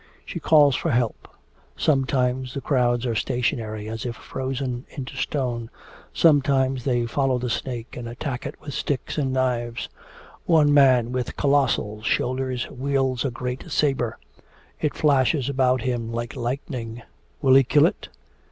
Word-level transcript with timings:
She 0.25 0.39
calls 0.39 0.75
for 0.75 0.89
help. 0.89 1.27
Sometimes 1.77 2.55
the 2.55 2.59
crowds 2.61 3.05
are 3.05 3.13
stationary, 3.13 3.87
as 3.87 4.03
if 4.03 4.15
frozen 4.15 4.83
into 4.89 5.15
stone, 5.15 5.69
sometimes 6.11 6.83
they 6.85 7.05
follow 7.05 7.37
the 7.37 7.51
snake 7.51 7.95
and 7.95 8.09
attack 8.09 8.47
it 8.47 8.59
with 8.59 8.73
sticks 8.73 9.19
and 9.19 9.31
knives. 9.31 9.89
One 10.47 10.73
man 10.73 11.11
with 11.11 11.35
colossal 11.37 12.01
shoulders 12.01 12.67
wields 12.71 13.23
a 13.23 13.29
great 13.29 13.69
sabre; 13.69 14.17
it 14.79 14.95
flashes 14.95 15.49
about 15.49 15.81
him 15.81 16.11
like 16.11 16.35
lightning. 16.35 17.03
Will 17.39 17.53
he 17.53 17.63
kill 17.63 17.85
it? 17.85 18.09